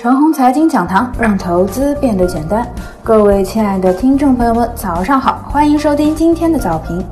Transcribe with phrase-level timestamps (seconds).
[0.00, 2.72] 陈红财经讲堂，让投资变得简单。
[3.02, 7.04] 各位亲爱的听众朋友们，早上好，欢迎收听今天的早评。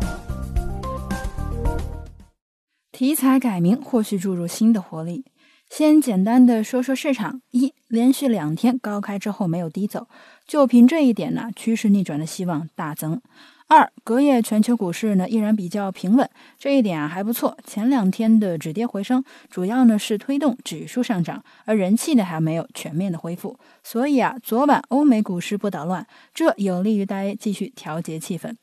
[2.93, 5.25] 题材改名或许注入新的活力。
[5.69, 10.07] 先简单的说说市场：一，连续两天高开之后没有低走，
[10.47, 13.21] 就凭这一点呢，趋势逆转的希望大增。
[13.69, 17.59] 二，隔夜全球股市呢依然比较平稳，这一点啊还不错。
[17.67, 23.59] 前两天的止跌回升，主要呢是推动指数上涨，而人气呢还没有全面的恢复。
[23.83, 28.55] 所以啊，昨晚欧美股市不捣乱，这有利于大家继续调节气氛。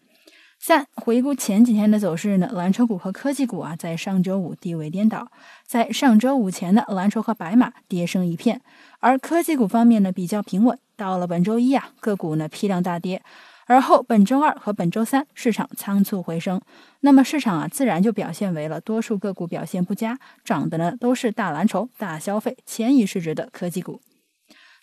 [0.57, 5.27] 三，回顾前几天的走势呢，蓝筹股和科技股啊在上周五低位颠倒，
[5.67, 8.61] 在上周五前呢，蓝筹和白马跌升一片，
[9.01, 10.79] 而科技股方面呢比较平稳。
[10.95, 13.21] 到了本周一啊，个股呢批量大跌。
[13.65, 16.61] 而后本周二和本周三市场仓促回升，
[17.01, 24.01] 那么市场啊自然就表现为了多数个股表现不佳，涨的呢都是大蓝筹、大消费、千亿市值的科技股。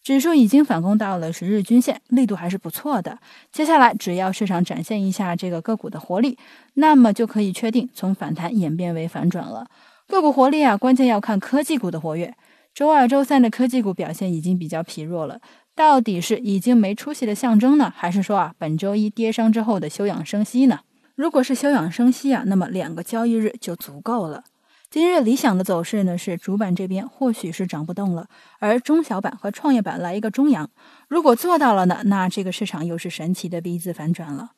[0.02, 3.18] 指数已经反攻到了十日均线，力度还是不错的。
[3.52, 6.38] 接下来只要市场展现一下这个个股的活力，
[6.74, 9.66] 那么就可以确定从反弹演变为反转了。
[10.08, 12.34] 个股活力啊，关键要看科技股的活跃。
[12.74, 15.40] 周二、周三的科技股表现已经比较疲弱了。
[15.74, 20.80] 到底是已经没出息的象征呢，还是说啊本周一跌伤之后的休养生息呢？
[21.14, 24.44] 如果是休养生息啊，那么两个交易日就足够了。
[24.90, 28.26] 今日理想的走势呢是主板这边或许是涨不动了，
[28.58, 30.68] 而中小板和创业板来一个中阳。
[31.08, 34.50] 如果做到了呢，那这个市场又是神奇的 V 字反转了。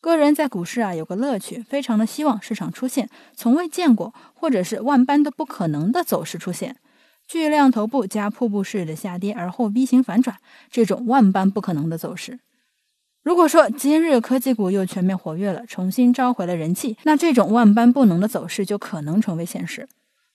[0.00, 6.76] 个人在股市啊有个乐趣，非常的希望市场出现从未见过或者是万般都不可能的走势出现。
[7.28, 10.38] 巨量头部加瀑布式的下跌，而后 V 型反转，
[10.70, 12.38] 这种万般不可能的走势。
[13.22, 19.86] 如果说今日科技股又全面活跃了，重新召回了人气，那这种万般不能的走势就可能成为现实。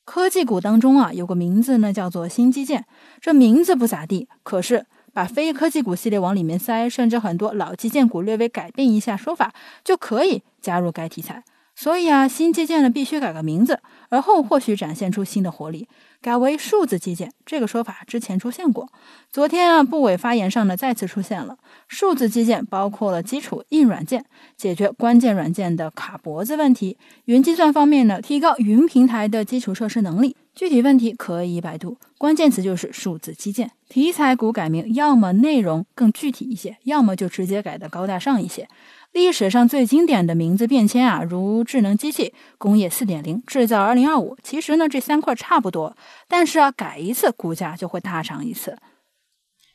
[0.06, 2.86] 科技股当中啊，有个名字呢，叫做新基建。
[3.20, 9.52] 这名字不咋地，可是把非科技股系列往里面塞，甚至很多老基建股略微改变一下说法，
[9.84, 11.44] 就可以加入该题材。
[11.76, 13.80] 所以啊，新基建呢必须改个名字，
[14.10, 15.88] 而后或许展现出新的活力。
[16.22, 18.88] 改为数字基建这个说法之前出现过，
[19.30, 21.58] 昨天啊部委发言上呢再次出现了。
[21.90, 24.24] 数字基建包括了基础硬软件，
[24.56, 26.96] 解决关键软件的卡脖子问题；
[27.26, 30.38] 云计算方面呢，提高云平台的基础设施能力。
[30.56, 33.72] 具体问题可以百度，关键词就是数字基建。
[33.90, 38.68] 题材股改名，要么内容更具体一些，要么就直接改的高大上一些。
[39.14, 45.96] 历史上最经典的名字变迁啊，如智能机器、工业四点零、制造二零二五，其实呢这三块差不多，
[46.28, 48.76] 但是啊改一次股价就会大涨一次。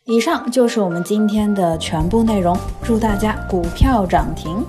[0.06, 4.64] 以上就是我们今天的全部内容，祝大家股票涨停。